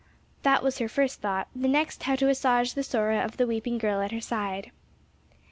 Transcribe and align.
That 0.41 0.63
was 0.63 0.79
her 0.79 0.87
first 0.89 1.21
thought, 1.21 1.47
the 1.55 1.67
next 1.67 2.01
how 2.01 2.15
to 2.15 2.27
assuage 2.27 2.73
the 2.73 2.81
sorrow 2.81 3.19
of 3.19 3.37
the 3.37 3.45
weeping 3.45 3.77
girl 3.77 4.01
at 4.01 4.09
her 4.11 4.19
side. 4.19 4.71